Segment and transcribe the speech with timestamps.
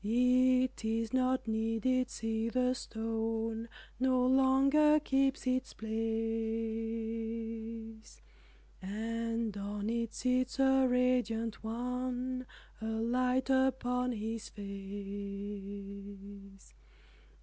[0.03, 3.69] It is not needed, see the stone
[3.99, 5.91] No longer keeps its place,
[8.81, 12.47] And on it sits a radiant one
[12.81, 16.73] A light upon his face.